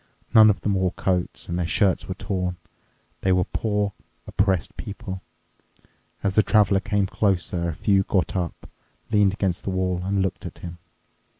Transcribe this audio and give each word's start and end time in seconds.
None 0.33 0.49
of 0.49 0.61
them 0.61 0.73
wore 0.73 0.93
coats, 0.93 1.47
and 1.47 1.59
their 1.59 1.67
shirts 1.67 2.07
were 2.07 2.15
torn. 2.15 2.55
They 3.21 3.31
were 3.31 3.43
poor, 3.43 3.93
oppressed 4.25 4.75
people. 4.75 5.21
As 6.23 6.33
the 6.33 6.41
Traveler 6.41 6.79
came 6.79 7.05
closer, 7.05 7.69
a 7.69 7.75
few 7.75 8.01
got 8.01 8.35
up, 8.35 8.67
leaned 9.11 9.33
against 9.35 9.63
the 9.63 9.69
wall, 9.69 10.01
and 10.03 10.23
looked 10.23 10.43
at 10.43 10.57
him. 10.57 10.79